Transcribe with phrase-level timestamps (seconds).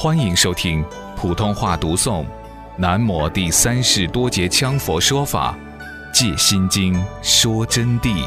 [0.00, 0.84] 欢迎收听
[1.16, 2.22] 普通话读诵
[2.76, 5.58] 《南摩第三世多杰羌佛说法·
[6.14, 8.24] 戒心经》说真谛。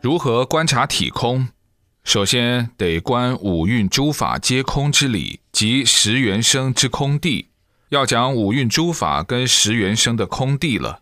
[0.00, 1.48] 如何观察体空？
[2.04, 7.48] 首先得观五蕴诸法皆空之理及十缘生之空地。
[7.88, 11.00] 要讲五蕴诸法跟十缘生的空地了，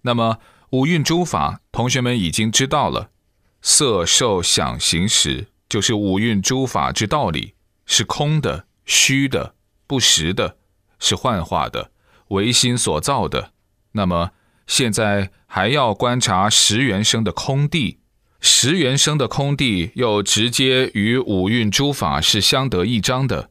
[0.00, 0.38] 那么。
[0.70, 3.08] 五蕴诸法，同学们已经知道了，
[3.62, 7.54] 色、受、想、行、识，就是五蕴诸法之道理，
[7.86, 9.54] 是空的、虚的、
[9.86, 10.58] 不实的，
[10.98, 11.90] 是幻化的，
[12.28, 13.52] 唯心所造的。
[13.92, 14.32] 那么
[14.66, 18.00] 现在还要观察十缘生的空地，
[18.38, 23.48] 十缘生的空地又直接与五蕴诸法是相得益彰的。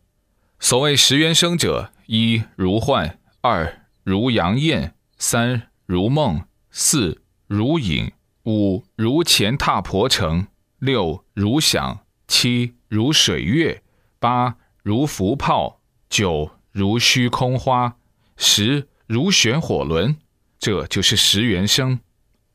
[0.59, 6.43] 所谓十缘生者，一如幻，二如阳焰，三如梦。
[6.79, 8.11] 四如影，
[8.45, 10.45] 五如前踏婆城，
[10.77, 13.81] 六如响，七如水月，
[14.19, 17.95] 八如浮泡，九如虚空花，
[18.35, 20.17] 十如旋火轮。
[20.59, 21.99] 这就是十元生。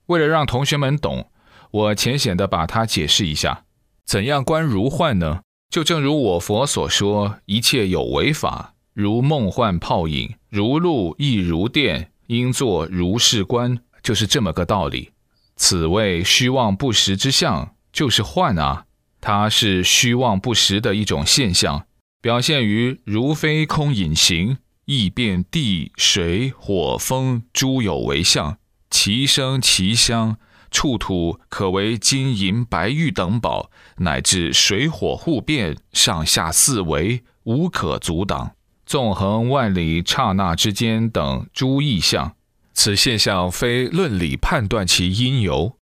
[0.07, 1.29] 为了让同学们懂，
[1.73, 3.65] 我浅显的把它解释一下：
[4.05, 5.41] 怎样观如幻呢？
[5.69, 13.81] 就正如我佛所说，一切有为法，如梦幻泡影，如露亦如电，应作如是观。
[14.03, 15.11] 就是这么个道理，
[15.57, 18.87] 此谓虚妄不实之相，就是幻啊。
[19.21, 21.87] 它是虚妄不实的一种现象，
[22.21, 28.59] 表现于如非空隐形，亦变地水火风诸有为相，
[28.91, 30.37] 其声其香，
[30.73, 42.35] 触土可为金银白玉等宝，乃至水火互变，上下四维无可阻挡，纵横万里刹那之间等诸异象。
[42.75, 45.77] 此现象非论理判断其因由，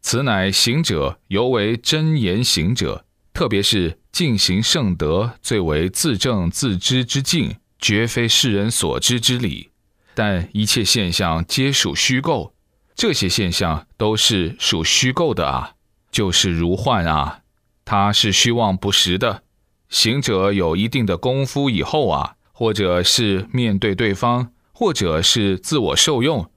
[0.00, 9.70] 此乃行者尤为真言行者，特别是进行圣德最为自证自知之境，绝非世人所知之理。
[10.14, 12.54] 但一切现象皆属虚构，
[12.94, 15.72] 这些现象都是属虚构的啊，
[16.10, 17.40] 就是如幻啊，
[17.84, 19.42] 它是虚妄不实的。
[19.88, 24.52] 行者有一定的功夫以后啊，或者是面对对方。
[24.78, 26.50] 或者是自我受用，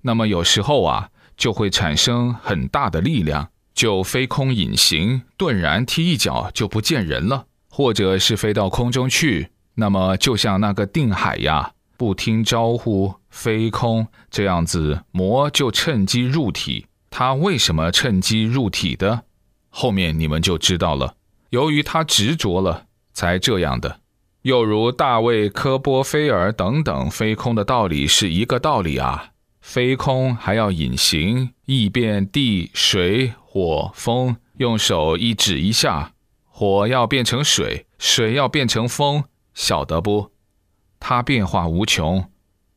[0.00, 16.86] 那么有时候啊，就会产生很大的力量，就飞空隐形，顿然踢一脚就不见人了；或者是飞到空中去，那么就像那个定海呀，不听招呼飞空这样子，魔就趁机入体。
[17.08, 19.22] 他为什么趁机入体的？
[19.68, 21.14] 后面你们就知道了。
[21.50, 23.99] 由于他执着了，才这样的。
[24.42, 29.32] 又如大卫科波菲尔等等飞空的道理是一个道理啊！
[29.60, 36.12] 飞空还要隐形，易变地水火风，用手一指一下，
[36.46, 40.30] 火要变成水，水要变成风，晓得不？
[40.98, 42.30] 它变化无穷。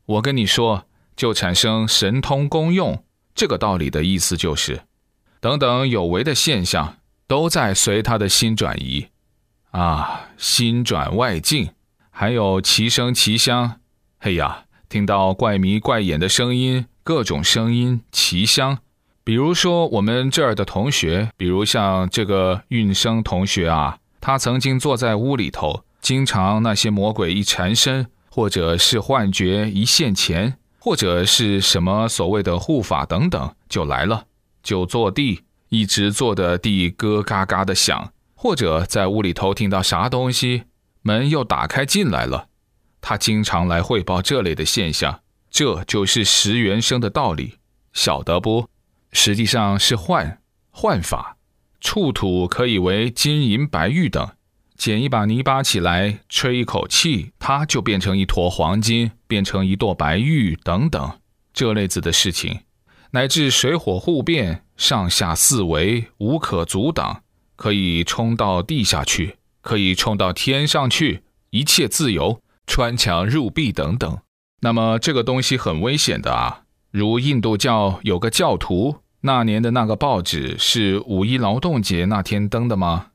[0.05, 0.83] 我跟你说，
[1.15, 3.05] 就产生神通功用。
[3.33, 4.81] 这个道理的意思就是，
[5.39, 9.07] 等等有为的现象都在随他的心转移。
[9.73, 11.71] 啊，心转外境，
[12.11, 13.79] 还有奇声奇香。
[14.19, 18.77] 嘿呀，听到怪迷怪眼的声音，各种声音奇香。
[19.23, 34.25] 比如说我们这儿的同学，比如像这个运生同学啊，他曾经坐在屋里头，经常那些魔鬼一缠身，或者是幻觉一现前，或者是什么所谓的护法等等，就来了，
[34.61, 38.11] 就坐地，一直坐的地咯嘎嘎的响。
[38.43, 40.63] 或者在屋里头听到啥东西，
[41.01, 42.49] 门又打开进来了。
[42.99, 47.59] 他经常来汇报这类的现象，这就是十元生的道理，
[47.93, 48.67] 晓得不？
[49.13, 51.37] 实际上是幻幻法，
[51.79, 54.31] 触土可以为金银白玉等，
[54.75, 61.17] 捡一把泥巴起来，吹一口气，它就变成一坨黄金，变成一朵白玉等等，
[61.53, 62.59] 这类子的事情，
[63.11, 67.22] 乃至水火互变，上下四维无可阻挡。
[67.55, 74.17] 可以冲到地下去，可以冲到天上去，一切自由，穿墙入壁等等。
[74.61, 76.61] 那么这个东西很危险的啊！
[76.91, 83.07] 如印度教有个教徒，那年的那个报纸是五一劳动节那天登的吗？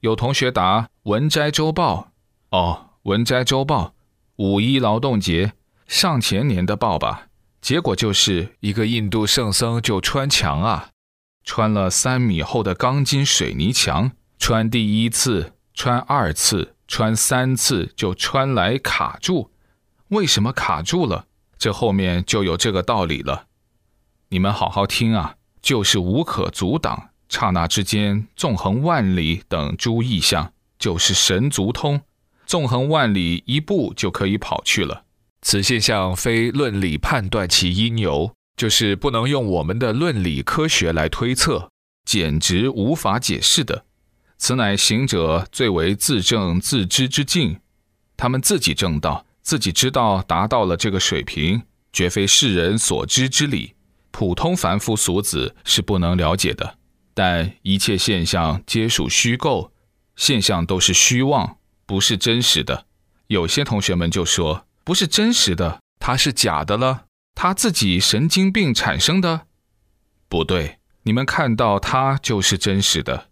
[0.00, 2.12] 有同学答《文摘周报》。
[2.56, 3.86] 哦，《文摘周报》，
[4.36, 5.52] 五一劳动节
[5.86, 7.26] 上前年的报吧？
[7.60, 10.90] 结果就是一个印度圣僧就穿墙啊。
[11.44, 19.50] 穿了三米厚的钢筋水泥墙，穿第一次，穿二次，穿三次就穿来卡住。
[20.08, 21.26] 为什么卡住了？
[21.58, 23.46] 这后面就有这个道理了。
[24.28, 32.00] 你们好好听啊，就是无可阻挡，刹那之间纵横万里等诸意象，就是神足通，
[32.46, 35.04] 纵横万里一步就可以跑去了。
[35.42, 41.70] 此现象非论理判断其因由，就是不能用我们的论理科学来推测，
[42.04, 43.84] 简直无法解释的。
[44.36, 47.60] 此乃行者最为自证自知之境，
[48.16, 51.62] 他们自己证道，自己知道达到了这个水平，
[51.92, 53.74] 绝非世人所知之理。
[54.10, 56.78] 普通凡夫俗子是不能了解的，
[57.14, 59.72] 但一切现象皆属虚构，
[60.14, 62.86] 现象都是虚妄，不是真实的。
[63.28, 69.46] 有些同学们就说不是真实的，它是假的了，他自己神经病产生的？
[70.28, 73.28] 不对，你们看到他就是真实的，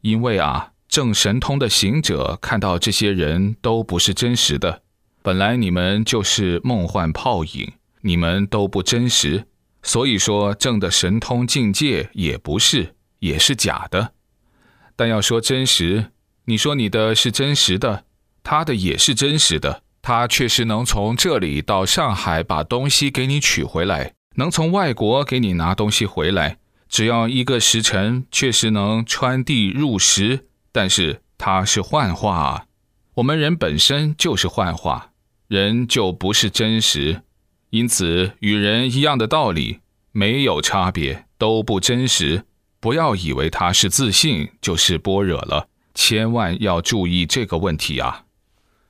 [0.00, 4.82] 因为啊，正神通的行者看到这些人都不是真实的，
[5.22, 9.46] 本来你们就是梦幻泡影，你们都不真实。
[9.82, 14.14] 所以说，正的神通境界也不是，也是假的。
[14.96, 16.10] 但要说真实，
[16.46, 18.04] 你说你的是真实的，
[18.42, 19.84] 他的也是真实的。
[20.08, 26.58] 他确实能从这里到上海把东西给你取回来，能从外国给你拿东西回来，
[26.88, 30.46] 只要一个时辰，确实能穿地入石。
[30.70, 32.66] 但是他是幻化啊，
[33.14, 35.10] 我们人本身就是幻化，
[35.48, 37.22] 人就不是真实。
[37.70, 39.80] 因此，与人一样的道理
[40.12, 42.44] 没有差别，都不真实。
[42.78, 45.66] 不要以为他是自信就是般若了，
[45.96, 48.25] 千万要注意这个问题啊！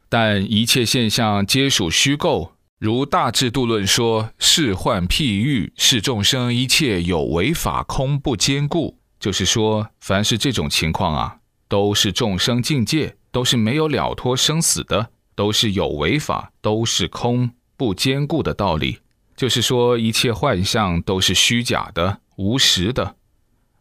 [0.08, 11.38] 但一切现象皆属虚构，如大智度论说：“是幻譬喻，是众生一切有为法空不坚固。”就是说，凡是这种情况啊，
[11.68, 17.50] 都是众生境界，都是没有了脱生死的，都是有为法，都是空。
[17.78, 19.00] 不坚固的道理，
[19.36, 23.16] 就是说一切幻象都是虚假的、无实的。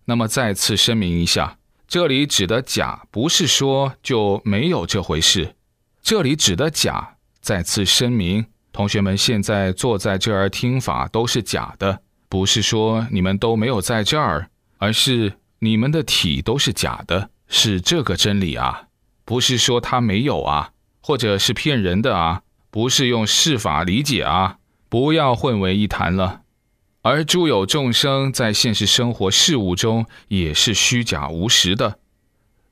[0.04, 1.58] 那么再次声明一下，
[1.88, 5.55] 这里指的假，不是说就没有这回事。
[6.06, 12.00] 这里指的假，再次声明，同学们现在坐在这儿听法都是假的，
[12.30, 18.84] 不是说你们都没有在这儿，而是你们的体都是假的，是这个真理啊，
[19.26, 22.44] 不是说它没有啊，或者是骗人的啊。
[22.70, 24.58] 不是用世法理解啊，
[24.88, 26.42] 不要混为一谈了。
[27.02, 31.98] 而诸有众生在现实生活事物中也是虚假无实的，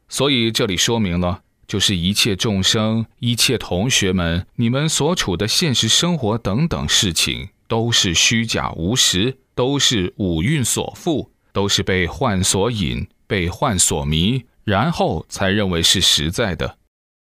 [0.07, 1.41] 所以这里说明了，
[1.74, 16.78] 就是一切众生、一切同学们，你们所处的现实生活等等事情，都是虚假无实，都是五蕴所缚，都是被幻所引、被幻所迷，然后才认为是实在的。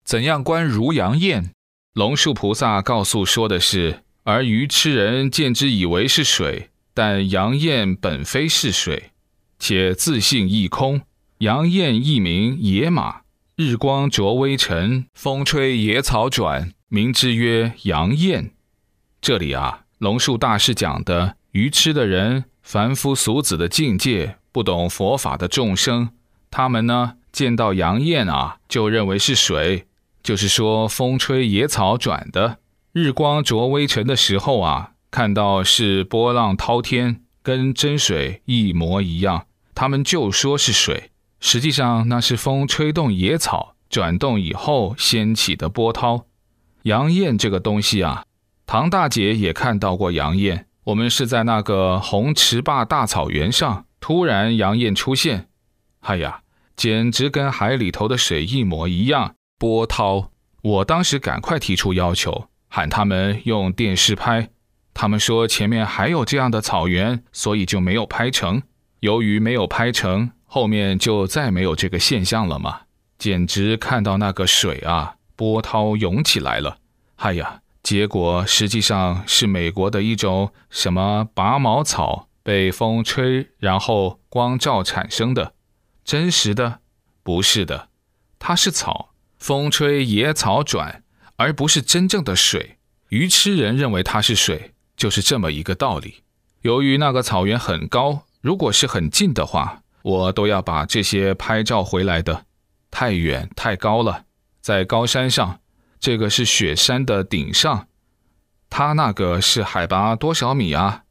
[0.07, 1.51] 怎样观如阳焰？
[1.93, 9.11] 龙树菩萨告诉说的是，而愚痴人见之以为是水，但阳焰本非是水，
[9.59, 11.03] 且自性亦空。
[11.41, 13.20] 阳焰亦名野马，
[13.62, 18.53] 日光灼微尘，风吹野草转，名之曰阳焰。
[19.21, 26.09] 这里啊，龙树大师讲的愚痴的人，凡夫俗子的境界，不懂佛法的众生，
[26.51, 29.87] 他们呢见到阳焰啊，就认为是水。
[30.23, 32.61] 就是说，风吹野草转的，
[32.93, 39.45] 日光灼微尘的时候啊，看到是波浪滔天，跟真水一模一样。
[39.75, 41.10] 他们就说是水，
[41.40, 46.26] 实际上那是风吹动野草转动以后掀起的波涛。
[46.85, 48.25] 杨艳这个东西啊，
[48.66, 50.66] 唐大姐也看到过杨艳。
[50.85, 55.49] 我们是在那个红池坝大草原上，突然杨艳出现，
[56.00, 56.40] 哎呀，
[56.75, 59.35] 简直跟海里头的水一模一样。
[59.59, 60.30] 波涛，
[60.62, 64.49] 我当时赶快提出要求，喊他们用电视拍。
[64.94, 68.62] 他们说前面还有这样的草原，所以就没有拍成。
[69.00, 72.80] 由于没有拍成，后面就再没有这个现象了嘛。
[73.19, 76.78] 简直看到那个水啊，波涛涌起来了。
[77.16, 85.54] 哎呀，结果实际上是美国的一种什么拔毛草被风吹，然后光照产生的。
[86.04, 86.80] 真实的？
[87.23, 87.88] 不是的，
[88.40, 89.11] 它是草。
[89.38, 91.04] 风吹野草转，
[91.37, 92.78] 而不是真正的水。
[93.11, 96.25] 愚痴人认为它是水，就是这么一个道理。
[96.62, 102.47] 由于那个草原很高，如果是很近的话，我都要把这些拍照回来的。
[102.90, 104.25] 太远太高了，
[104.61, 105.61] 在高山上，
[106.00, 107.87] 这个是雪山的顶上。
[108.69, 111.02] 他那个是海拔多少米啊？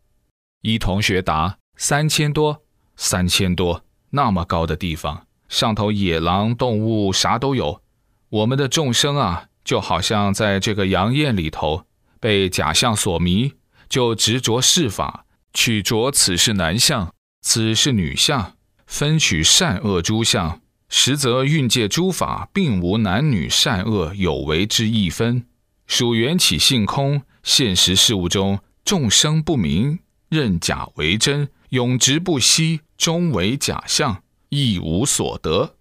[0.62, 2.64] 一同学答：三千多，
[2.96, 7.82] 三千多，那么高的地方，上头野狼、动物啥都有。
[8.30, 11.86] 我们的众生啊，就好像在这个阳焰里头
[12.20, 13.54] 被假象所迷，
[13.88, 18.54] 就执着世法，取着此是男相，此是女相，
[18.90, 25.46] 分取善恶诸相，实则运界诸法并无男女善恶有为之一分，
[25.86, 27.22] 属缘起性空。
[27.44, 35.76] 现实事物中，众生不明，认假为真，永执不息，终为假象，亦无所得。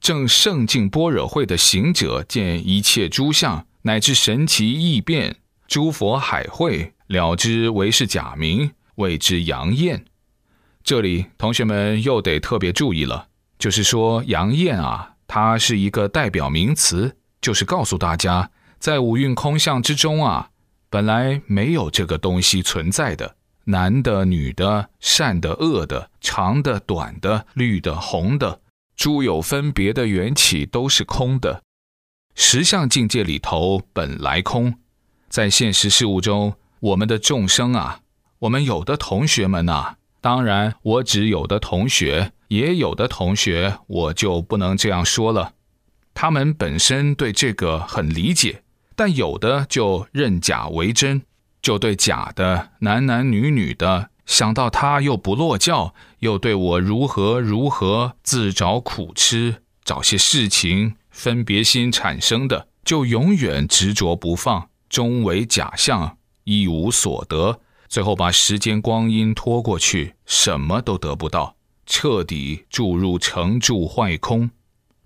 [0.00, 10.04] 正圣境般若会的行者，见一切诸相乃至神奇异变，诸佛海会了之为是假名，谓之阳焰。
[10.84, 20.50] 这里同学们又得特别注意了，就是说杨艳啊，它是一个代表名词，就是告诉大家，在五蕴空相之中啊，
[20.90, 28.60] 本来没有这个东西存在的，男的、女的、善的、恶的、长的、短的、绿的、红的。
[28.94, 31.62] 诸有分别的缘起都是空的，
[32.34, 34.74] 实相境界里头本来空，
[35.28, 38.00] 在现实事物中，我们的众生啊，
[38.40, 45.52] 我们有的同学们呐，当然我指有的同学，也有的同学我就不能这样说了，
[46.14, 48.62] 他们本身对这个很理解，
[48.96, 51.22] 但有的就认假为真，
[51.60, 54.10] 就对假的男男女女的。
[54.24, 67.60] 想到他又不落教，又对我如何如何，自找苦吃，找些事情分别心产生的，就永远执着不放，终为假象，一无所得，
[67.92, 74.50] 最后把时间光阴拖过去，什么都得不到，彻底注入成住坏空。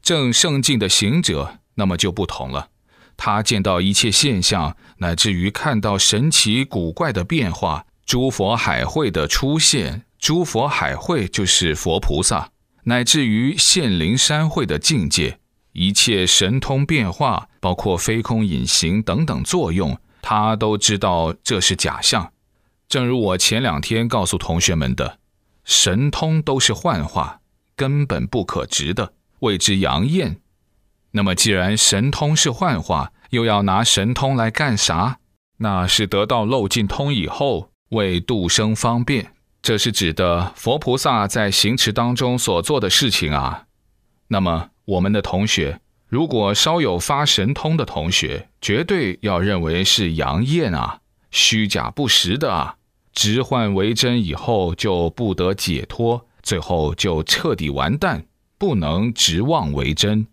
[0.00, 2.68] 正圣境的行者，那么就不同了，
[3.16, 7.84] 他见到一切现象，乃至于看到神奇古怪的变化。
[8.04, 12.52] 诸佛海会的出现，诸佛海会就是佛菩萨，
[12.84, 15.40] 乃至于现灵山会的境界，
[15.72, 22.30] 一切神通变化，包括飞空隐形等等作用，他都知道这是假象。
[22.88, 25.18] 正如我前两天告诉同学们的，
[25.64, 27.40] 神通都是幻化，
[27.74, 30.40] 根本不可执的，谓之阳焰。
[31.12, 35.18] 那么既然神通是幻化，又要拿神通来干啥？
[35.58, 37.70] 那是得到漏尽通以后。
[37.90, 43.66] 为度生方便，这是指的佛菩萨在行持当中所做的事情啊。
[44.26, 50.98] 那么，我们的同学如果稍有发神通的同学，绝对要认为是阳焰啊，
[51.36, 52.76] 虚假不实的啊。
[53.12, 58.24] 直换为真以后，就不得解脱，最后就彻底完蛋，
[58.56, 60.26] 不能直妄为真。